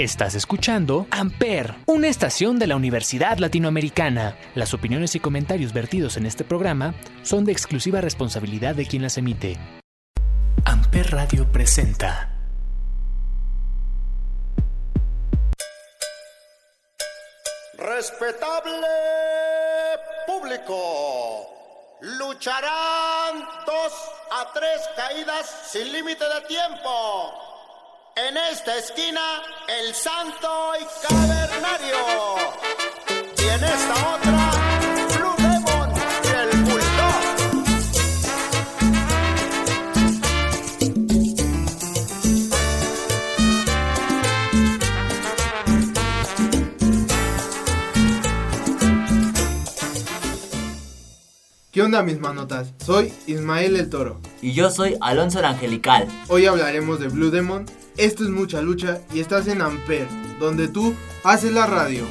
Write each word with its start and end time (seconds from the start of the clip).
Estás 0.00 0.34
escuchando 0.34 1.06
Amper, 1.10 1.74
una 1.84 2.08
estación 2.08 2.58
de 2.58 2.66
la 2.66 2.74
Universidad 2.74 3.36
Latinoamericana. 3.36 4.34
Las 4.54 4.72
opiniones 4.72 5.14
y 5.14 5.20
comentarios 5.20 5.74
vertidos 5.74 6.16
en 6.16 6.24
este 6.24 6.42
programa 6.42 6.94
son 7.22 7.44
de 7.44 7.52
exclusiva 7.52 8.00
responsabilidad 8.00 8.74
de 8.74 8.86
quien 8.86 9.02
las 9.02 9.18
emite. 9.18 9.58
Amper 10.64 11.10
Radio 11.10 11.52
presenta. 11.52 12.34
Respetable 17.76 18.86
público, 20.26 21.46
lucharán 22.00 23.44
dos 23.66 23.92
a 24.32 24.50
tres 24.54 24.80
caídas 24.96 25.68
sin 25.70 25.92
límite 25.92 26.24
de 26.24 26.40
tiempo. 26.48 27.49
En 28.28 28.36
esta 28.36 28.76
esquina, 28.76 29.20
el 29.66 29.94
santo 29.94 30.72
y 30.78 30.84
cavernario. 31.08 31.96
Y 33.38 33.48
en 33.48 33.64
esta 33.64 33.94
otra, 34.14 34.50
Blue 35.16 35.34
Demon 35.38 35.90
y 36.24 36.28
el. 36.28 36.60
¿Qué 51.72 51.82
onda 51.82 52.02
mis 52.02 52.18
manotas? 52.18 52.74
Soy 52.84 53.14
Ismael 53.26 53.76
el 53.76 53.88
Toro. 53.88 54.20
Y 54.42 54.52
yo 54.52 54.70
soy 54.70 54.96
Alonso 55.00 55.38
el 55.38 55.46
Angelical. 55.46 56.08
Hoy 56.28 56.44
hablaremos 56.46 57.00
de 57.00 57.08
Blue 57.08 57.30
Demon. 57.30 57.64
Esto 57.96 58.24
es 58.24 58.30
mucha 58.30 58.62
lucha 58.62 59.00
y 59.12 59.20
estás 59.20 59.46
en 59.48 59.60
Amper, 59.60 60.06
donde 60.38 60.68
tú 60.68 60.94
haces 61.22 61.52
la 61.52 61.66
radio. 61.66 62.06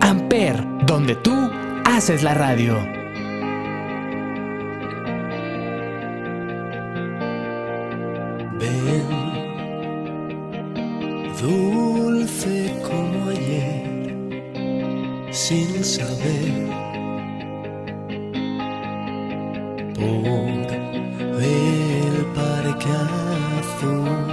Amper, 0.00 0.64
donde 0.86 1.14
tú 1.16 1.32
haces 1.84 2.22
la 2.22 2.34
radio. 2.34 3.01
Por 20.02 21.42
el 21.42 22.16
parque 22.34 22.90
azul. 23.60 24.32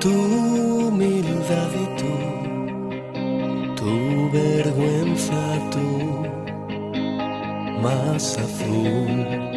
Tu 0.00 0.10
humildad 0.10 1.70
y 1.72 1.86
tú, 2.00 2.14
tu 3.76 4.30
vergüenza, 4.30 5.40
tú, 5.72 5.86
más 7.82 8.38
azul 8.38 9.53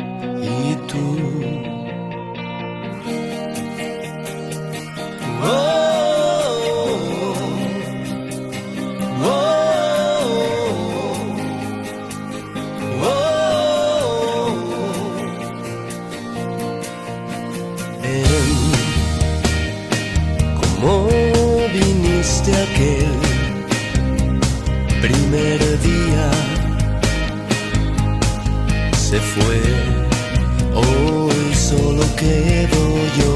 quedo 32.18 32.84
yo. 33.18 33.32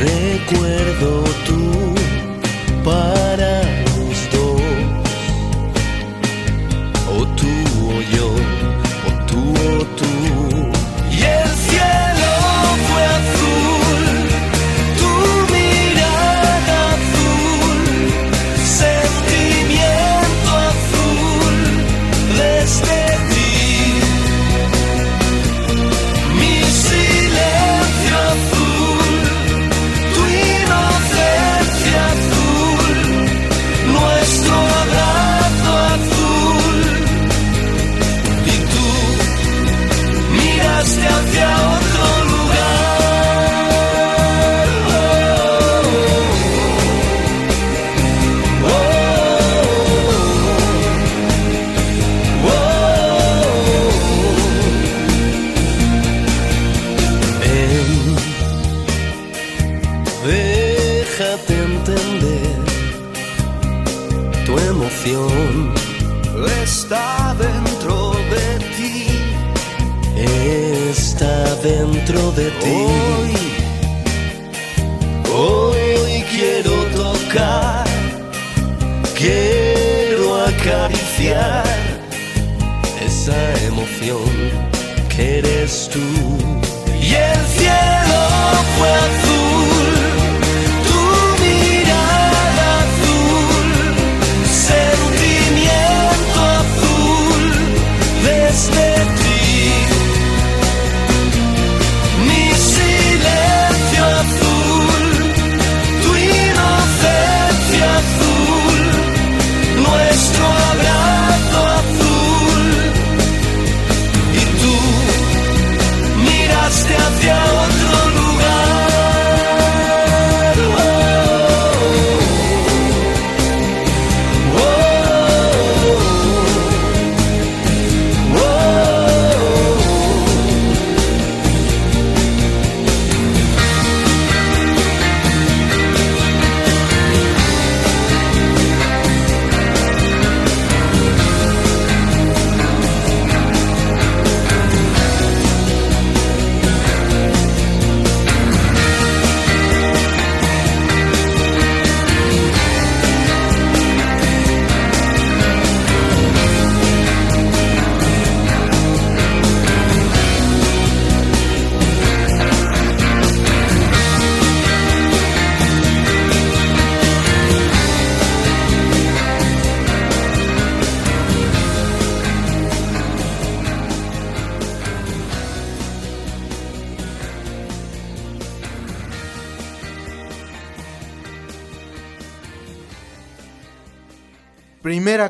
Recuerdo 0.00 1.24
tú 1.46 1.61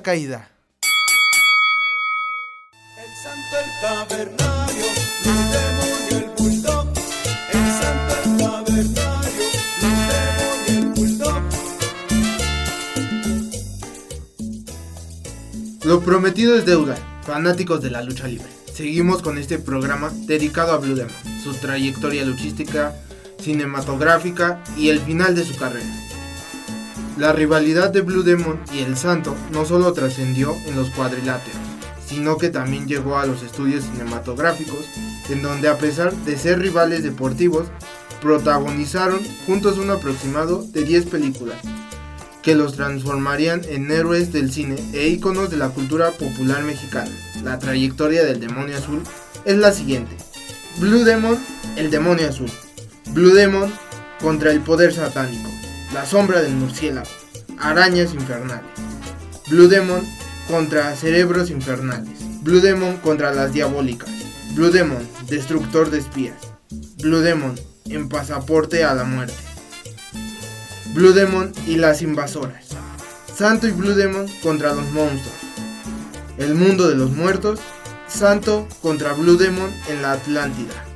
Caída. 0.02 0.50
El 2.98 3.10
santo, 3.22 3.56
el 3.62 3.70
cavernario, 3.80 4.84
el 5.24 5.42
demonio, 5.52 6.16
el 6.18 6.26
bulldog. 6.36 6.88
El 7.52 7.66
santo, 7.80 8.12
el 8.24 8.30
cavernario, 8.38 9.46
el 9.80 9.96
demonio, 10.10 10.72
el 10.78 10.86
bulldog. 10.88 11.42
Lo 15.84 16.00
prometido 16.00 16.56
es 16.56 16.66
deuda, 16.66 16.96
fanáticos 17.24 17.80
de 17.80 17.90
la 17.90 18.02
lucha 18.02 18.26
libre. 18.26 18.48
Seguimos 18.74 19.22
con 19.22 19.38
este 19.38 19.58
programa 19.60 20.10
dedicado 20.26 20.72
a 20.72 20.78
Blue 20.78 20.96
Demon, 20.96 21.14
su 21.44 21.54
trayectoria 21.54 22.24
luchística, 22.24 22.92
cinematográfica 23.40 24.64
y 24.76 24.88
el 24.88 25.00
final 25.00 25.36
de 25.36 25.44
su 25.44 25.56
carrera. 25.56 25.86
La 27.18 27.32
rivalidad 27.32 27.90
de 27.90 28.00
Blue 28.00 28.22
Demon 28.22 28.60
y 28.72 28.78
el 28.80 28.96
Santo 28.96 29.36
no 29.52 29.66
solo 29.66 29.92
trascendió 29.92 30.56
en 30.66 30.76
los 30.76 30.88
cuadriláteros, 30.90 31.60
sino 32.06 32.38
que 32.38 32.48
también 32.48 32.88
llegó 32.88 33.18
a 33.18 33.26
los 33.26 33.42
estudios 33.42 33.84
cinematográficos, 33.84 34.86
en 35.28 35.42
donde 35.42 35.68
a 35.68 35.76
pesar 35.76 36.14
de 36.14 36.38
ser 36.38 36.58
rivales 36.58 37.02
deportivos, 37.02 37.68
protagonizaron 38.22 39.20
juntos 39.46 39.78
un 39.78 39.90
aproximado 39.90 40.62
de 40.62 40.84
10 40.84 41.06
películas, 41.06 41.58
que 42.42 42.54
los 42.54 42.74
transformarían 42.74 43.62
en 43.68 43.90
héroes 43.90 44.32
del 44.32 44.50
cine 44.50 44.76
e 44.94 45.08
íconos 45.08 45.50
de 45.50 45.58
la 45.58 45.68
cultura 45.68 46.12
popular 46.12 46.62
mexicana. 46.62 47.10
La 47.44 47.58
trayectoria 47.58 48.24
del 48.24 48.40
demonio 48.40 48.78
azul 48.78 49.02
es 49.44 49.56
la 49.56 49.72
siguiente. 49.72 50.16
Blue 50.78 51.04
Demon, 51.04 51.38
el 51.76 51.90
demonio 51.90 52.28
azul. 52.28 52.50
Blue 53.10 53.34
Demon 53.34 53.70
contra 54.20 54.50
el 54.50 54.60
poder 54.60 54.92
satánico. 54.94 55.50
La 55.92 56.06
sombra 56.06 56.40
del 56.40 56.54
murciélago. 56.54 57.06
Arañas 57.58 58.14
infernales. 58.14 58.64
Blue 59.50 59.68
Demon 59.68 60.02
contra 60.48 60.96
cerebros 60.96 61.50
infernales. 61.50 62.18
Blue 62.42 62.60
Demon 62.60 62.96
contra 62.96 63.32
las 63.32 63.52
diabólicas. 63.52 64.08
Blue 64.54 64.70
Demon, 64.70 65.06
destructor 65.28 65.90
de 65.90 65.98
espías. 65.98 66.36
Blue 67.02 67.20
Demon, 67.20 67.60
en 67.84 68.08
pasaporte 68.08 68.84
a 68.84 68.94
la 68.94 69.04
muerte. 69.04 69.34
Blue 70.94 71.12
Demon 71.12 71.52
y 71.66 71.76
las 71.76 72.00
invasoras. 72.00 72.68
Santo 73.34 73.68
y 73.68 73.72
Blue 73.72 73.94
Demon 73.94 74.26
contra 74.42 74.72
los 74.72 74.90
monstruos. 74.92 75.36
El 76.38 76.54
mundo 76.54 76.88
de 76.88 76.94
los 76.94 77.10
muertos. 77.10 77.60
Santo 78.08 78.66
contra 78.80 79.12
Blue 79.12 79.36
Demon 79.36 79.70
en 79.88 80.00
la 80.00 80.12
Atlántida. 80.12 80.86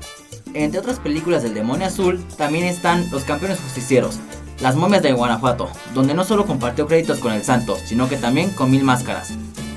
Entre 0.55 0.81
otras 0.81 0.99
películas 1.01 1.43
del 1.43 1.53
demonio 1.53 1.87
azul, 1.87 2.25
también 2.39 2.65
están 2.65 3.11
Los 3.11 3.25
campeones 3.25 3.59
justicieros, 3.61 4.19
Las 4.61 4.75
momias 4.75 5.03
de 5.03 5.13
Guanajuato, 5.13 5.69
donde 5.93 6.15
no 6.15 6.25
solo 6.25 6.47
compartió 6.47 6.87
créditos 6.87 7.19
con 7.19 7.33
el 7.33 7.45
santo, 7.45 7.77
sino 7.85 8.09
que 8.09 8.17
también 8.17 8.51
con 8.51 8.71
mil 8.71 8.85
máscaras. 8.85 9.33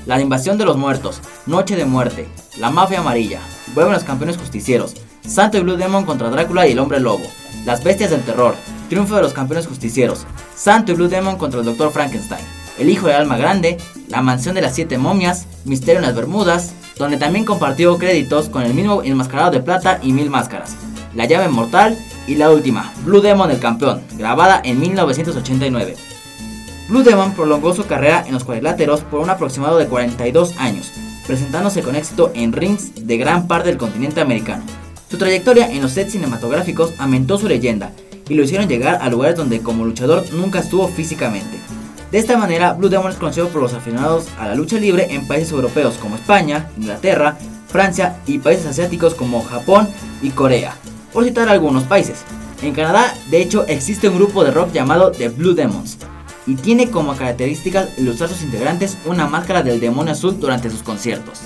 La 0.06 0.20
invasión 0.20 0.56
de 0.56 0.64
los 0.64 0.78
muertos, 0.78 1.20
Noche 1.46 1.76
de 1.76 1.84
muerte, 1.84 2.26
La 2.58 2.70
mafia 2.70 3.00
amarilla, 3.00 3.40
Vuelven 3.74 3.92
los 3.92 4.04
campeones 4.04 4.38
justicieros, 4.38 4.94
Santo 5.20 5.58
y 5.58 5.60
Blue 5.60 5.76
Demon 5.76 6.06
contra 6.06 6.30
Drácula 6.30 6.66
y 6.66 6.72
el 6.72 6.78
hombre 6.78 6.98
lobo, 6.98 7.24
Las 7.66 7.84
bestias 7.84 8.10
del 8.10 8.22
terror, 8.22 8.54
Triunfo 8.88 9.16
de 9.16 9.22
los 9.22 9.34
campeones 9.34 9.66
justicieros, 9.66 10.26
Santo 10.56 10.92
y 10.92 10.94
Blue 10.94 11.08
Demon 11.08 11.36
contra 11.36 11.60
el 11.60 11.66
Dr. 11.66 11.92
Frankenstein, 11.92 12.44
El 12.78 12.88
hijo 12.88 13.06
del 13.06 13.16
alma 13.16 13.36
grande, 13.36 13.76
La 14.08 14.22
mansión 14.22 14.54
de 14.54 14.62
las 14.62 14.74
siete 14.74 14.96
momias, 14.96 15.46
Misterio 15.66 16.00
en 16.00 16.06
las 16.06 16.16
Bermudas, 16.16 16.72
donde 16.96 17.18
también 17.18 17.44
compartió 17.44 17.98
créditos 17.98 18.48
con 18.48 18.62
el 18.62 18.72
mismo 18.72 19.02
enmascarado 19.02 19.50
de 19.50 19.60
plata 19.60 20.00
y 20.02 20.14
mil 20.14 20.30
máscaras, 20.30 20.74
La 21.14 21.26
llave 21.26 21.48
mortal 21.48 21.98
y 22.26 22.36
la 22.36 22.50
última, 22.50 22.92
Blue 23.04 23.20
Demon 23.20 23.50
el 23.50 23.58
campeón, 23.58 24.02
grabada 24.16 24.60
en 24.64 24.78
1989. 24.80 25.96
Blue 26.88 27.02
Demon 27.02 27.32
prolongó 27.34 27.74
su 27.74 27.86
carrera 27.86 28.24
en 28.26 28.34
los 28.34 28.44
cuadriláteros 28.44 29.02
por 29.02 29.20
un 29.20 29.30
aproximado 29.30 29.78
de 29.78 29.86
42 29.86 30.54
años, 30.58 30.90
presentándose 31.26 31.82
con 31.82 31.94
éxito 31.94 32.32
en 32.34 32.52
rings 32.52 33.06
de 33.06 33.16
gran 33.16 33.46
parte 33.46 33.68
del 33.68 33.78
continente 33.78 34.20
americano. 34.20 34.64
Su 35.08 35.16
trayectoria 35.16 35.70
en 35.70 35.82
los 35.82 35.92
sets 35.92 36.12
cinematográficos 36.12 36.92
aumentó 36.98 37.38
su 37.38 37.48
leyenda 37.48 37.92
y 38.28 38.34
lo 38.34 38.42
hicieron 38.42 38.68
llegar 38.68 38.98
a 39.02 39.08
lugares 39.08 39.36
donde 39.36 39.60
como 39.60 39.84
luchador 39.84 40.24
nunca 40.32 40.60
estuvo 40.60 40.88
físicamente. 40.88 41.58
De 42.10 42.18
esta 42.18 42.36
manera, 42.36 42.72
Blue 42.72 42.88
Demon 42.88 43.12
es 43.12 43.18
conocido 43.18 43.48
por 43.48 43.62
los 43.62 43.72
aficionados 43.72 44.26
a 44.38 44.48
la 44.48 44.56
lucha 44.56 44.76
libre 44.78 45.08
en 45.10 45.28
países 45.28 45.52
europeos 45.52 45.94
como 46.00 46.16
España, 46.16 46.68
Inglaterra, 46.76 47.36
Francia 47.68 48.16
y 48.26 48.38
países 48.38 48.66
asiáticos 48.66 49.14
como 49.14 49.44
Japón 49.44 49.88
y 50.22 50.30
Corea, 50.30 50.76
por 51.12 51.24
citar 51.24 51.48
algunos 51.48 51.84
países. 51.84 52.24
En 52.62 52.74
Canadá, 52.74 53.14
de 53.30 53.40
hecho, 53.40 53.66
existe 53.66 54.08
un 54.08 54.16
grupo 54.16 54.44
de 54.44 54.50
rock 54.50 54.72
llamado 54.72 55.10
The 55.12 55.28
Blue 55.30 55.54
Demons, 55.54 55.98
y 56.46 56.54
tiene 56.54 56.90
como 56.90 57.14
características 57.14 57.98
ilustrar 57.98 58.28
sus 58.28 58.42
integrantes 58.42 58.98
una 59.04 59.26
máscara 59.26 59.62
del 59.62 59.80
demonio 59.80 60.12
azul 60.12 60.38
durante 60.40 60.70
sus 60.70 60.82
conciertos. 60.82 61.40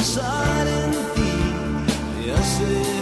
El 0.00 0.06
pensar 0.06 0.66
en 0.66 0.92
ti 1.14 1.32
me 2.16 2.32
hace 2.32 2.99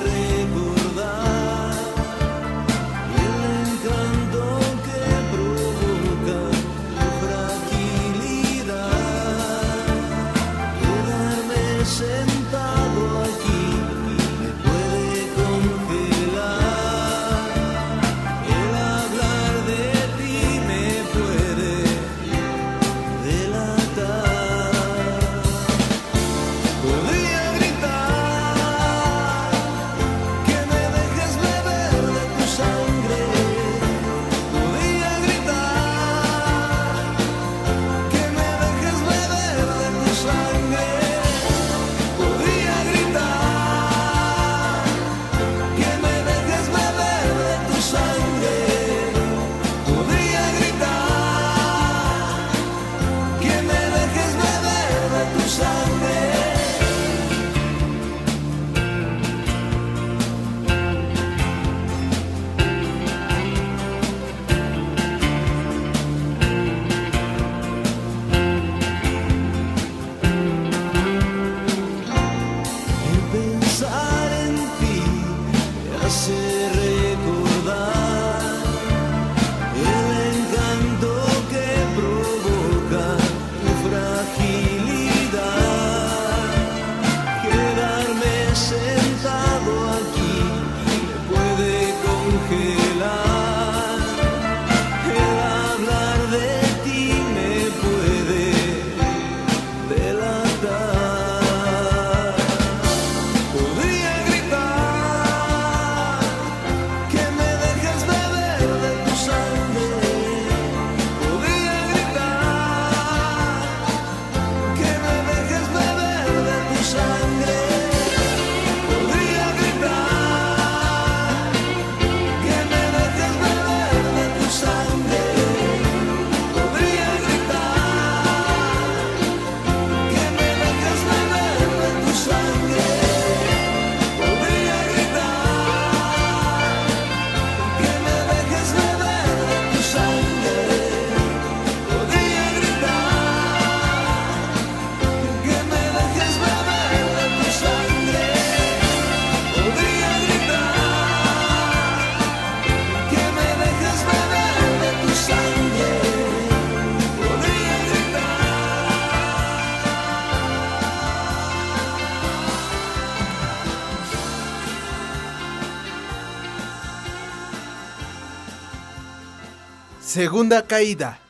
Segunda 170.18 170.66
caída. 170.66 171.20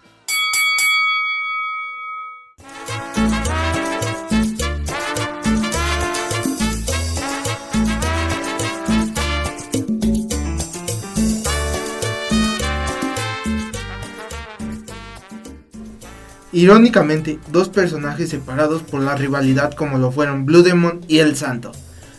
Irónicamente, 16.51 17.39
dos 17.53 17.69
personajes 17.69 18.31
separados 18.31 18.81
por 18.81 19.03
la 19.03 19.15
rivalidad 19.17 19.75
como 19.75 19.99
lo 19.99 20.11
fueron 20.13 20.47
Blue 20.47 20.63
Demon 20.63 21.03
y 21.09 21.19
El 21.19 21.37
Santo, 21.37 21.73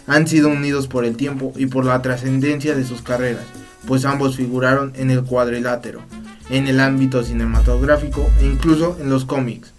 han 0.06 0.28
sido 0.28 0.50
unidos 0.50 0.88
por 0.88 1.04
el 1.04 1.18
tiempo 1.18 1.52
y 1.56 1.66
por 1.66 1.84
la 1.84 2.04
trascendencia 2.04 2.76
de 2.76 2.86
sus 2.86 3.02
carreras, 3.02 3.46
pues 3.88 4.06
ambos 4.06 4.36
figuraron 4.36 4.94
en 4.96 5.10
el 5.10 5.24
cuadrilátero, 5.24 6.04
en 6.50 6.68
el 6.68 6.80
ámbito 6.80 7.24
cinematográfico 7.24 8.30
e 8.40 8.46
incluso 8.46 8.98
en 9.00 9.10
los 9.10 9.26
cómics. 9.26 9.74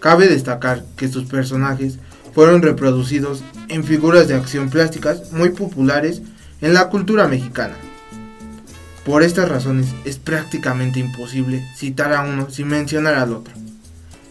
Cabe 0.00 0.28
destacar 0.28 0.84
que 0.96 1.08
sus 1.08 1.24
personajes 1.24 1.98
fueron 2.34 2.62
reproducidos 2.62 3.42
en 3.68 3.84
figuras 3.84 4.28
de 4.28 4.34
acción 4.34 4.70
plásticas 4.70 5.32
muy 5.32 5.50
populares 5.50 6.22
en 6.60 6.74
la 6.74 6.88
cultura 6.88 7.28
mexicana. 7.28 7.74
Por 9.04 9.22
estas 9.22 9.48
razones 9.48 9.88
es 10.04 10.18
prácticamente 10.18 11.00
imposible 11.00 11.66
citar 11.76 12.12
a 12.12 12.22
uno 12.22 12.50
sin 12.50 12.68
mencionar 12.68 13.14
al 13.14 13.32
otro. 13.32 13.54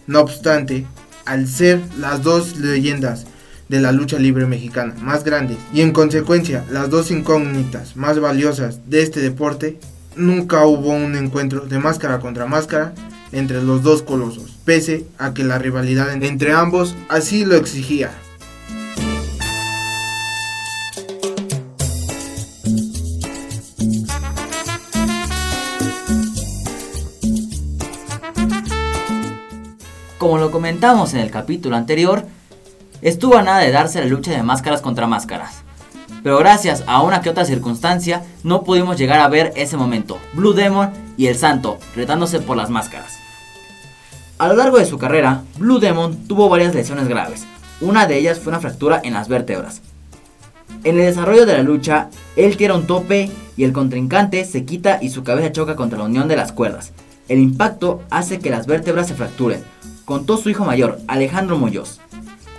No 0.06 0.20
obstante, 0.20 0.86
al 1.24 1.46
ser 1.48 1.80
las 1.98 2.22
dos 2.22 2.56
leyendas 2.56 3.26
de 3.68 3.80
la 3.80 3.92
lucha 3.92 4.18
libre 4.18 4.46
mexicana 4.46 4.94
más 5.00 5.22
grandes 5.22 5.58
y 5.72 5.80
en 5.80 5.92
consecuencia 5.92 6.64
las 6.70 6.90
dos 6.90 7.10
incógnitas 7.10 7.96
más 7.96 8.18
valiosas 8.18 8.90
de 8.90 9.02
este 9.02 9.20
deporte, 9.20 9.78
nunca 10.16 10.64
hubo 10.64 10.90
un 10.90 11.16
encuentro 11.16 11.60
de 11.66 11.78
máscara 11.78 12.20
contra 12.20 12.46
máscara 12.46 12.92
entre 13.32 13.62
los 13.62 13.82
dos 13.82 14.02
colosos, 14.02 14.56
pese 14.64 15.06
a 15.18 15.32
que 15.34 15.44
la 15.44 15.58
rivalidad 15.58 16.12
entre 16.22 16.52
ambos 16.52 16.96
así 17.08 17.44
lo 17.44 17.56
exigía. 17.56 18.10
Como 30.18 30.36
lo 30.36 30.50
comentamos 30.50 31.14
en 31.14 31.20
el 31.20 31.30
capítulo 31.30 31.76
anterior, 31.76 32.26
estuvo 33.00 33.38
a 33.38 33.42
nada 33.42 33.60
de 33.60 33.70
darse 33.70 34.00
la 34.00 34.06
lucha 34.06 34.32
de 34.32 34.42
máscaras 34.42 34.82
contra 34.82 35.06
máscaras. 35.06 35.64
Pero 36.22 36.38
gracias 36.38 36.84
a 36.86 37.02
una 37.02 37.22
que 37.22 37.30
otra 37.30 37.44
circunstancia 37.44 38.24
no 38.42 38.62
pudimos 38.62 38.98
llegar 38.98 39.20
a 39.20 39.28
ver 39.28 39.52
ese 39.56 39.76
momento, 39.76 40.18
Blue 40.34 40.52
Demon 40.52 40.90
y 41.16 41.26
el 41.28 41.36
Santo 41.36 41.78
retándose 41.96 42.40
por 42.40 42.56
las 42.56 42.70
máscaras. 42.70 43.18
A 44.38 44.48
lo 44.48 44.54
largo 44.54 44.78
de 44.78 44.86
su 44.86 44.98
carrera, 44.98 45.42
Blue 45.58 45.80
Demon 45.80 46.26
tuvo 46.26 46.48
varias 46.48 46.74
lesiones 46.74 47.08
graves, 47.08 47.46
una 47.80 48.06
de 48.06 48.18
ellas 48.18 48.38
fue 48.38 48.50
una 48.50 48.60
fractura 48.60 49.00
en 49.02 49.14
las 49.14 49.28
vértebras. 49.28 49.82
En 50.84 50.98
el 50.98 51.06
desarrollo 51.06 51.46
de 51.46 51.54
la 51.54 51.62
lucha, 51.62 52.08
él 52.36 52.56
tira 52.56 52.74
un 52.74 52.86
tope 52.86 53.30
y 53.56 53.64
el 53.64 53.72
contrincante 53.72 54.44
se 54.44 54.64
quita 54.64 54.98
y 55.02 55.10
su 55.10 55.24
cabeza 55.24 55.52
choca 55.52 55.76
contra 55.76 55.98
la 55.98 56.04
unión 56.04 56.28
de 56.28 56.36
las 56.36 56.52
cuerdas. 56.52 56.92
El 57.28 57.38
impacto 57.38 58.02
hace 58.10 58.38
que 58.38 58.50
las 58.50 58.66
vértebras 58.66 59.08
se 59.08 59.14
fracturen, 59.14 59.62
contó 60.04 60.36
su 60.36 60.48
hijo 60.50 60.64
mayor, 60.64 60.98
Alejandro 61.06 61.58
Muñoz, 61.58 62.00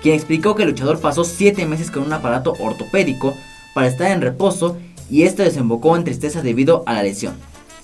quien 0.01 0.15
explicó 0.15 0.55
que 0.55 0.63
el 0.63 0.69
luchador 0.69 0.99
pasó 0.99 1.23
7 1.23 1.65
meses 1.65 1.91
con 1.91 2.03
un 2.03 2.13
aparato 2.13 2.53
ortopédico 2.59 3.35
para 3.73 3.87
estar 3.87 4.11
en 4.11 4.21
reposo 4.21 4.77
y 5.09 5.23
esto 5.23 5.43
desembocó 5.43 5.95
en 5.95 6.03
tristeza 6.03 6.41
debido 6.41 6.83
a 6.85 6.93
la 6.93 7.03
lesión. 7.03 7.35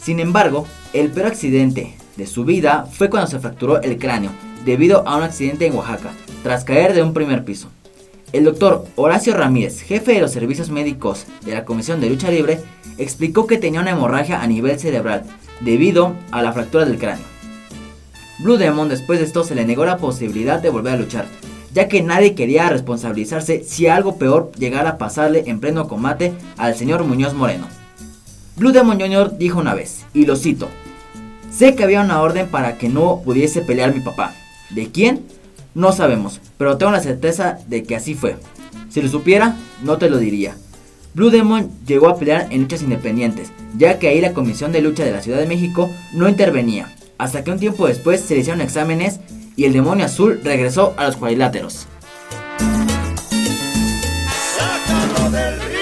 Sin 0.02 0.20
embargo, 0.20 0.66
el 0.94 1.12
peor 1.12 1.28
accidente 1.28 1.96
de 2.16 2.28
su 2.28 2.46
vida 2.46 2.88
fue 2.92 3.10
cuando 3.10 3.30
se 3.30 3.40
fracturó 3.40 3.82
el 3.82 3.98
cráneo 3.98 4.32
debido 4.66 5.08
a 5.08 5.18
un 5.18 5.24
accidente 5.24 5.66
en 5.66 5.76
Oaxaca, 5.76 6.12
tras 6.44 6.64
caer 6.64 6.94
de 6.94 7.04
un 7.04 7.14
primer 7.14 7.44
piso. 7.44 7.70
El 8.34 8.44
doctor 8.44 8.86
Horacio 8.96 9.34
Ramírez, 9.34 9.82
jefe 9.82 10.14
de 10.14 10.22
los 10.22 10.32
servicios 10.32 10.70
médicos 10.70 11.26
de 11.46 11.54
la 11.54 11.64
Comisión 11.64 12.02
de 12.02 12.10
Lucha 12.10 12.30
Libre, 12.30 12.60
explicó 12.98 13.48
que 13.48 13.58
tenía 13.58 13.80
una 13.80 13.92
hemorragia 13.92 14.42
a 14.42 14.48
nivel 14.48 14.78
cerebral 14.80 15.24
debido 15.62 16.14
a 16.32 16.42
la 16.42 16.52
fractura 16.52 16.86
del 16.86 16.98
cráneo. 16.98 17.26
Blue 18.40 18.58
Demon 18.58 18.90
después 18.90 19.20
de 19.20 19.26
esto 19.26 19.44
se 19.44 19.56
le 19.56 19.66
negó 19.66 19.86
la 19.86 19.98
posibilidad 19.98 20.62
de 20.62 20.70
volver 20.70 20.94
a 20.94 20.98
luchar, 20.98 21.26
ya 21.78 21.88
que 21.88 22.02
nadie 22.02 22.34
quería 22.34 22.70
responsabilizarse 22.70 23.64
si 23.64 23.86
algo 23.86 24.18
peor 24.18 24.52
llegara 24.58 24.90
a 24.90 24.98
pasarle 24.98 25.44
en 25.46 25.60
pleno 25.60 25.88
combate 25.88 26.34
al 26.58 26.76
señor 26.76 27.04
Muñoz 27.04 27.36
Moreno. 27.36 27.68
Blue 28.56 28.72
Demon 28.72 29.00
Jr. 29.00 29.38
dijo 29.38 29.60
una 29.60 29.76
vez, 29.76 30.04
y 30.12 30.26
lo 30.26 30.36
cito, 30.36 30.70
sé 31.52 31.76
que 31.76 31.84
había 31.84 32.02
una 32.02 32.20
orden 32.20 32.48
para 32.48 32.80
que 32.80 32.90
no 32.90 33.22
pudiese 33.24 33.62
pelear 33.62 33.94
mi 33.94 34.00
papá. 34.00 34.34
¿De 34.72 34.90
quién? 34.90 35.28
No 35.76 35.92
sabemos, 35.92 36.42
pero 36.58 36.80
tengo 36.80 36.92
la 36.92 37.00
certeza 37.00 37.60
de 37.68 37.84
que 37.84 37.96
así 37.96 38.16
fue. 38.16 38.38
Si 38.90 39.00
lo 39.00 39.08
supiera, 39.08 39.56
no 39.84 40.00
te 40.00 40.10
lo 40.10 40.18
diría. 40.18 40.58
Blue 41.14 41.30
Demon 41.30 41.70
llegó 41.86 42.10
a 42.10 42.18
pelear 42.18 42.48
en 42.50 42.62
luchas 42.62 42.82
independientes, 42.82 43.52
ya 43.78 44.00
que 44.00 44.08
ahí 44.08 44.20
la 44.20 44.34
Comisión 44.34 44.72
de 44.72 44.82
Lucha 44.82 45.06
de 45.06 45.12
la 45.12 45.22
Ciudad 45.22 45.38
de 45.38 45.46
México 45.46 45.92
no 46.12 46.28
intervenía, 46.28 46.92
hasta 47.20 47.44
que 47.44 47.52
un 47.52 47.60
tiempo 47.60 47.88
después 47.88 48.22
se 48.22 48.34
le 48.34 48.40
hicieron 48.40 48.62
exámenes 48.62 49.20
y 49.58 49.66
el 49.66 49.74
demonio 49.74 50.06
azul 50.06 50.40
regresó 50.44 50.94
a 50.98 51.08
los 51.08 51.18
cuadriláteros. 51.18 51.88
Sácalo 54.56 55.32
del 55.32 55.60
ring. 55.60 55.78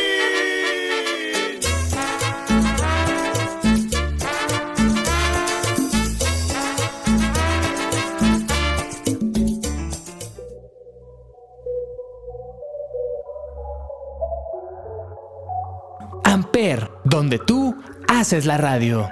Amper, 16.23 16.89
donde 17.03 17.39
tú 17.39 17.75
haces 18.07 18.45
la 18.45 18.57
radio. 18.57 19.09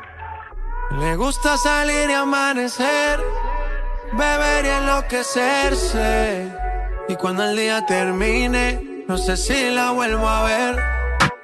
Le 1.00 1.15
gusta 1.17 1.58
salir 1.58 2.10
y 2.10 2.13
amanecer, 2.13 3.20
beber 4.17 4.65
y 4.65 4.70
enloquecerse. 4.70 6.51
Y 7.08 7.15
cuando 7.15 7.43
el 7.43 7.55
día 7.55 7.86
termine, 7.86 9.05
no 9.08 9.17
sé 9.17 9.38
si 9.38 9.70
la 9.72 9.91
vuelvo 9.91 10.27
a 10.27 10.43
ver. 10.43 10.84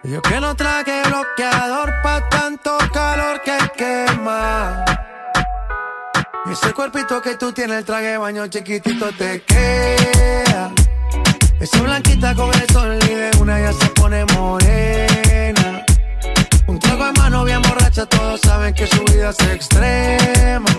Yo 0.03 0.21
que 0.21 0.39
no 0.39 0.55
traje 0.55 1.01
bloqueador 1.05 1.93
pa' 2.01 2.29
tanto 2.29 2.77
calor 2.93 3.41
que 3.41 3.57
quema. 3.75 4.85
Ese 6.49 6.73
cuerpito 6.73 7.21
que 7.21 7.35
tú 7.35 7.51
tienes, 7.51 7.79
el 7.79 7.85
traje 7.85 8.17
baño 8.17 8.47
chiquitito 8.47 9.11
te 9.11 9.41
queda. 9.43 10.71
Esa 11.59 11.81
blanquita 11.81 12.33
con 12.33 12.49
el 12.53 12.67
sol 12.69 12.97
y 13.03 13.37
una 13.37 13.59
ya 13.59 13.73
se 13.73 13.87
pone 13.89 14.25
morena. 14.33 15.85
Un 16.67 16.79
trago 16.79 17.07
en 17.07 17.13
mano 17.13 17.43
bien 17.43 17.61
borracha, 17.61 18.05
todos 18.05 18.39
saben 18.41 18.73
que 18.73 18.87
su 18.87 19.03
vida 19.03 19.31
es 19.31 19.39
extrema. 19.41 20.69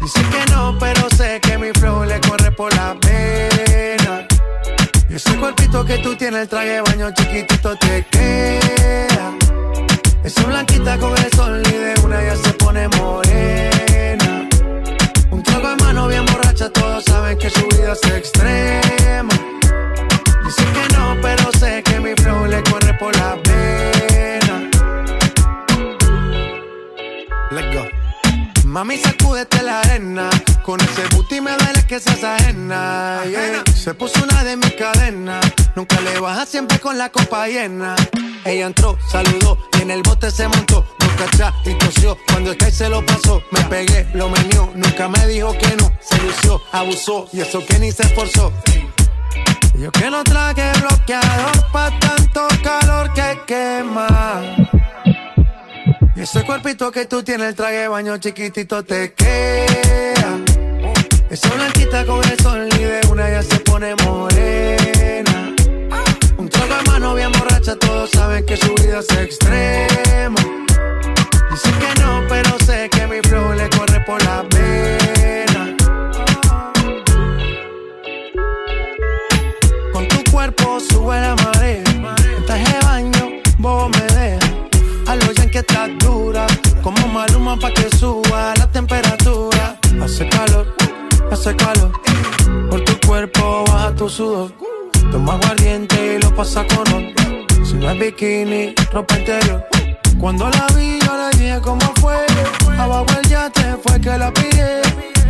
Dice 0.00 0.20
que 0.30 0.49
que 5.90 5.98
tú 5.98 6.14
tienes, 6.14 6.42
el 6.42 6.48
traje 6.48 6.68
de 6.68 6.80
baño 6.82 7.10
chiquitito 7.12 7.76
te 7.76 8.06
queda. 8.12 9.34
Esa 10.22 10.44
blanquita 10.44 10.96
con 10.98 11.16
el 11.16 11.32
sol 11.32 11.62
y 11.66 11.72
de 11.72 11.94
una 12.04 12.22
ya 12.22 12.36
se 12.36 12.52
pone 12.52 12.86
morena. 12.96 14.48
Un 15.32 15.42
trago 15.42 15.70
en 15.70 15.76
mano 15.78 16.06
bien 16.06 16.24
borracha, 16.26 16.70
todos 16.70 17.04
saben 17.04 17.36
que 17.38 17.50
su 17.50 17.66
vida 17.70 17.94
es 17.94 18.08
extrema. 18.08 19.34
Dice 20.44 20.64
que 20.74 20.96
no, 20.96 21.16
pero 21.20 21.50
sé 21.58 21.82
que 21.82 21.98
mi 21.98 22.14
flow 22.14 22.46
le 22.46 22.62
corre 22.62 22.94
por 22.94 23.12
la 23.16 23.36
pena. 23.42 24.70
Let's 27.50 27.74
go. 27.74 27.84
Mami, 28.64 28.96
sacúdete 28.96 29.60
la 29.62 29.80
arena. 29.80 30.30
Con 30.62 30.80
ese 30.80 31.02
booty 31.16 31.40
me 31.40 31.50
duele 31.56 31.79
que 31.90 31.98
seas 31.98 32.22
ajena. 32.22 33.24
yeah. 33.28 33.64
Se 33.74 33.92
puso 33.94 34.22
una 34.22 34.44
de 34.44 34.56
mis 34.56 34.74
cadenas. 34.74 35.44
Nunca 35.74 36.00
le 36.00 36.20
baja 36.20 36.46
siempre 36.46 36.78
con 36.78 36.96
la 36.96 37.08
copa 37.10 37.48
llena. 37.48 37.96
Ella 38.44 38.66
entró, 38.66 38.96
saludó 39.10 39.58
y 39.76 39.82
en 39.82 39.90
el 39.90 40.00
bote 40.02 40.30
se 40.30 40.46
montó. 40.46 40.86
Nunca 41.00 41.24
atrás 41.24 41.52
y 41.64 41.74
tosió. 41.74 42.16
Cuando 42.28 42.52
el 42.52 42.56
que 42.56 42.70
se 42.70 42.88
lo 42.88 43.04
pasó, 43.04 43.42
me 43.50 43.60
pegué, 43.64 44.06
lo 44.14 44.28
menió. 44.28 44.70
Nunca 44.76 45.08
me 45.08 45.26
dijo 45.26 45.52
que 45.58 45.74
no. 45.78 45.92
Se 46.00 46.16
lució, 46.22 46.62
abusó 46.70 47.28
y 47.32 47.40
eso 47.40 47.60
que 47.66 47.80
ni 47.80 47.90
se 47.90 48.04
esforzó. 48.04 48.52
Yo 49.74 49.90
que 49.90 50.10
no 50.12 50.22
traje 50.22 50.70
bloqueador 50.78 51.72
pa' 51.72 51.90
tanto 51.98 52.46
calor 52.62 53.12
que 53.14 53.36
quema. 53.48 54.42
Y 56.14 56.20
ese 56.20 56.44
cuerpito 56.44 56.92
que 56.92 57.06
tú 57.06 57.24
tienes, 57.24 57.48
el 57.48 57.54
traje 57.56 57.78
de 57.78 57.88
baño 57.88 58.16
chiquitito 58.18 58.84
te 58.84 59.12
queda. 59.12 60.49
Esa 61.30 61.48
blanquita 61.54 62.04
con 62.06 62.28
el 62.28 62.36
sol 62.40 62.68
y 62.74 62.82
de 62.82 63.00
una 63.08 63.30
ya 63.30 63.40
se 63.40 63.60
pone 63.60 63.94
morena. 64.04 65.54
Un 66.36 66.48
trago 66.48 66.74
de 66.74 66.90
mano 66.90 67.14
bien 67.14 67.30
borracha, 67.30 67.76
todos 67.76 68.10
saben 68.10 68.44
que 68.44 68.56
su 68.56 68.74
vida 68.74 68.98
es 68.98 69.08
extrema. 69.16 70.40
Dicen 71.48 71.74
que 71.78 72.00
no, 72.00 72.22
pero 72.28 72.58
sé 72.66 72.90
que 72.90 73.06
mi 73.06 73.20
flow 73.20 73.52
le 73.52 73.70
corre 73.70 74.00
por 74.04 74.20
la 74.24 74.42
vena. 74.50 75.76
Con 79.92 80.08
tu 80.08 80.30
cuerpo 80.32 80.80
sube 80.80 81.20
la 81.20 81.36
marea. 81.36 81.84
En 82.38 82.44
traje 82.44 82.72
de 82.72 82.80
baño, 82.84 83.30
vos 83.58 83.88
me 83.88 84.02
dejas. 84.16 84.50
A 85.06 85.14
los 85.14 85.28
que 85.28 85.58
estás 85.58 85.90
dura. 86.00 86.48
Como 86.82 87.06
maluma 87.06 87.56
pa' 87.56 87.72
que 87.72 87.88
suba 87.96 88.52
la 88.56 88.66
temperatura. 88.72 89.76
Hace 90.02 90.28
calor, 90.28 90.74
hace 91.30 91.54
calor. 91.56 91.92
Por 92.70 92.84
tu 92.84 93.06
cuerpo 93.06 93.64
baja 93.68 93.94
tu 93.94 94.08
sudor. 94.08 94.52
Toma 95.10 95.34
aguardiente 95.34 96.16
y 96.16 96.22
lo 96.22 96.34
pasa 96.34 96.64
con. 96.66 96.84
Si 97.64 97.74
no 97.74 97.90
es 97.90 97.98
bikini, 97.98 98.74
ropa 98.92 99.18
interior. 99.18 99.64
Cuando 100.20 100.48
la 100.50 100.66
vi, 100.76 100.98
yo 101.00 101.16
le 101.16 101.38
dije 101.38 101.60
cómo 101.62 101.80
fue. 102.00 102.16
Abajo 102.78 103.06
el 103.22 103.28
yate 103.28 103.76
fue 103.84 104.00
que 104.00 104.18
la 104.18 104.32
pide. 104.32 104.82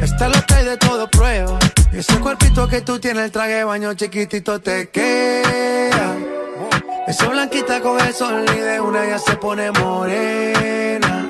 Esta 0.02 0.28
lo 0.28 0.44
que 0.46 0.64
de 0.64 0.76
todo 0.76 1.08
prueba. 1.08 1.58
Ese 1.92 2.18
cuerpito 2.18 2.66
que 2.68 2.80
tú 2.80 2.98
tienes, 2.98 3.24
el 3.24 3.30
traje 3.30 3.64
baño 3.64 3.94
chiquitito 3.94 4.60
te 4.60 4.88
queda. 4.88 6.16
Esa 7.06 7.28
blanquita 7.28 7.80
con 7.80 8.00
el 8.00 8.14
sol 8.14 8.44
y 8.56 8.60
de 8.60 8.80
una 8.80 9.04
ya 9.06 9.18
se 9.18 9.36
pone 9.36 9.70
morena. 9.72 11.29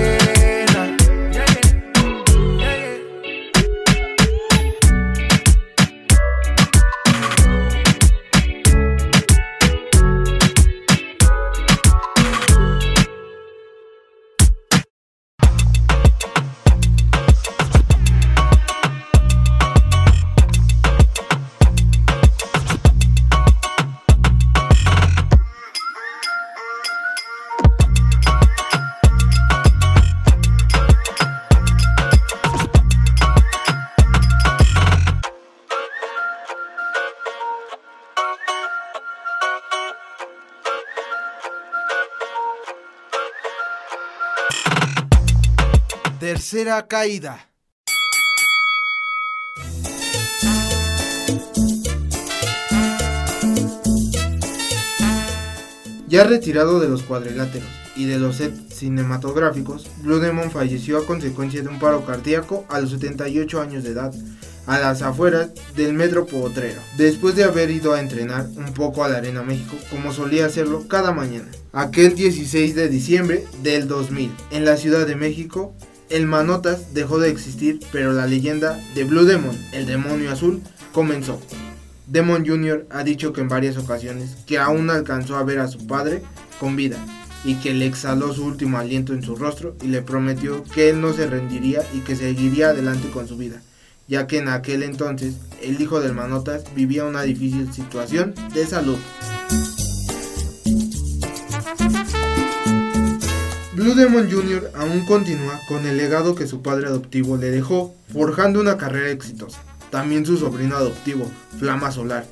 Tercera 46.51 46.85
caída. 46.85 47.47
Ya 56.09 56.25
retirado 56.25 56.81
de 56.81 56.89
los 56.89 57.03
cuadriláteros 57.03 57.69
y 57.95 58.03
de 58.03 58.19
los 58.19 58.35
sets 58.35 58.75
cinematográficos, 58.75 59.87
Blue 60.01 60.19
Demon 60.19 60.51
falleció 60.51 60.97
a 60.97 61.05
consecuencia 61.05 61.61
de 61.61 61.69
un 61.69 61.79
paro 61.79 62.05
cardíaco 62.05 62.65
a 62.67 62.81
los 62.81 62.91
78 62.91 63.61
años 63.61 63.85
de 63.85 63.91
edad, 63.91 64.13
a 64.67 64.77
las 64.77 65.01
afueras 65.03 65.51
del 65.77 65.93
metro 65.93 66.25
Potrero, 66.25 66.81
después 66.97 67.37
de 67.37 67.45
haber 67.45 67.71
ido 67.71 67.93
a 67.93 68.01
entrenar 68.01 68.47
un 68.57 68.73
poco 68.73 69.05
a 69.05 69.07
la 69.07 69.19
Arena 69.19 69.41
México, 69.41 69.77
como 69.89 70.11
solía 70.11 70.47
hacerlo 70.47 70.85
cada 70.89 71.13
mañana. 71.13 71.49
Aquel 71.71 72.13
16 72.13 72.75
de 72.75 72.89
diciembre 72.89 73.45
del 73.63 73.87
2000, 73.87 74.31
en 74.51 74.65
la 74.65 74.75
Ciudad 74.75 75.07
de 75.07 75.15
México, 75.15 75.73
el 76.11 76.27
Manotas 76.27 76.93
dejó 76.93 77.19
de 77.19 77.29
existir, 77.29 77.79
pero 77.91 78.11
la 78.11 78.27
leyenda 78.27 78.79
de 78.93 79.05
Blue 79.05 79.25
Demon, 79.25 79.57
el 79.71 79.85
demonio 79.85 80.31
azul, 80.31 80.61
comenzó. 80.91 81.41
Demon 82.07 82.45
Jr. 82.45 82.85
ha 82.89 83.03
dicho 83.03 83.31
que 83.31 83.39
en 83.39 83.47
varias 83.47 83.77
ocasiones 83.77 84.35
que 84.45 84.57
aún 84.57 84.89
alcanzó 84.89 85.37
a 85.37 85.43
ver 85.43 85.59
a 85.59 85.69
su 85.69 85.87
padre 85.87 86.21
con 86.59 86.75
vida 86.75 86.97
y 87.45 87.55
que 87.55 87.73
le 87.73 87.85
exhaló 87.85 88.33
su 88.33 88.45
último 88.45 88.77
aliento 88.77 89.13
en 89.13 89.23
su 89.23 89.35
rostro 89.35 89.75
y 89.81 89.87
le 89.87 90.01
prometió 90.01 90.63
que 90.65 90.89
él 90.89 90.99
no 90.99 91.13
se 91.13 91.27
rendiría 91.27 91.81
y 91.93 91.99
que 91.99 92.17
seguiría 92.17 92.69
adelante 92.69 93.09
con 93.09 93.27
su 93.27 93.37
vida, 93.37 93.61
ya 94.07 94.27
que 94.27 94.39
en 94.39 94.49
aquel 94.49 94.83
entonces 94.83 95.35
el 95.61 95.79
hijo 95.79 96.01
del 96.01 96.13
Manotas 96.13 96.63
vivía 96.75 97.05
una 97.05 97.23
difícil 97.23 97.71
situación 97.71 98.35
de 98.53 98.65
salud. 98.65 98.97
Blue 103.81 103.95
Demon 103.95 104.29
Jr. 104.29 104.69
aún 104.75 105.05
continúa 105.07 105.59
con 105.67 105.87
el 105.87 105.97
legado 105.97 106.35
que 106.35 106.45
su 106.45 106.61
padre 106.61 106.85
adoptivo 106.85 107.35
le 107.35 107.49
dejó, 107.49 107.95
forjando 108.13 108.61
una 108.61 108.77
carrera 108.77 109.09
exitosa. 109.09 109.59
También 109.89 110.23
su 110.23 110.37
sobrino 110.37 110.75
adoptivo, 110.75 111.25
Flama 111.57 111.91
Solar, 111.91 112.27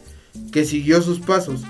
que 0.51 0.63
siguió 0.63 1.01
sus 1.01 1.19
pasos, 1.19 1.63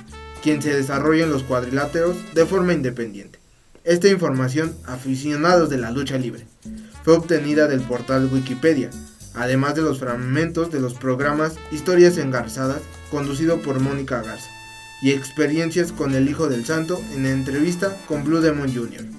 quien 0.44 0.62
se 0.62 0.76
desarrolla 0.76 1.24
en 1.24 1.32
los 1.32 1.44
cuadriláteros 1.44 2.18
de 2.36 2.46
forma 2.46 2.74
independiente. 2.74 3.40
Esta 3.86 4.10
información, 4.10 4.76
aficionados 4.86 5.70
de 5.70 5.78
la 5.78 5.92
lucha 5.92 6.18
libre, 6.18 6.46
fue 7.06 7.14
obtenida 7.14 7.70
del 7.70 7.80
portal 7.80 8.30
Wikipedia, 8.34 8.90
además 9.34 9.76
de 9.76 9.82
los 9.84 10.00
fragmentos 10.00 10.74
de 10.74 10.82
los 10.82 10.94
programas 10.94 11.54
Historias 11.72 12.18
Engarzadas, 12.18 12.82
conducido 13.10 13.62
por 13.62 13.80
Mónica 13.80 14.22
Garza, 14.24 14.50
y 15.02 15.12
experiencias 15.12 15.94
con 15.94 16.16
el 16.16 16.28
Hijo 16.28 16.50
del 16.50 16.66
Santo 16.66 17.02
en 17.16 17.26
entrevista 17.26 17.96
con 18.10 18.26
Blue 18.26 18.42
Demon 18.42 18.76
Jr. 18.76 19.19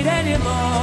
it 0.00 0.06
anymore? 0.06 0.75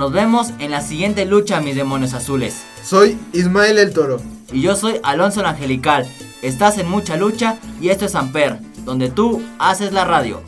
Nos 0.00 0.12
vemos 0.12 0.54
en 0.60 0.70
la 0.70 0.80
siguiente 0.80 1.26
lucha, 1.26 1.60
mis 1.60 1.76
demonios 1.76 2.14
azules. 2.14 2.62
Soy 2.82 3.18
Ismael 3.34 3.76
el 3.76 3.92
Toro. 3.92 4.18
Y 4.50 4.62
yo 4.62 4.74
soy 4.74 4.98
Alonso 5.02 5.40
el 5.40 5.46
Angelical. 5.46 6.08
Estás 6.40 6.78
en 6.78 6.88
mucha 6.88 7.18
lucha 7.18 7.58
y 7.82 7.90
esto 7.90 8.06
es 8.06 8.14
Amper, 8.14 8.60
donde 8.86 9.10
tú 9.10 9.42
haces 9.58 9.92
la 9.92 10.06
radio. 10.06 10.40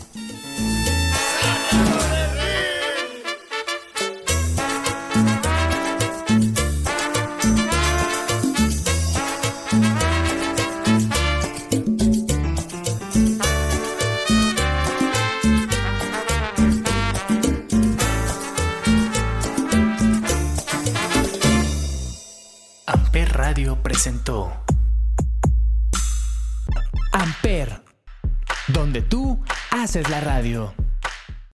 Radio. 30.42 30.82